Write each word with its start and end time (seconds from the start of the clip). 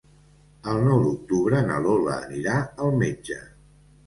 El 0.71 0.79
nou 0.87 1.03
d'octubre 1.03 1.59
na 1.67 1.77
Lola 1.85 2.17
anirà 2.25 2.57
al 2.87 2.97
metge. 3.05 3.41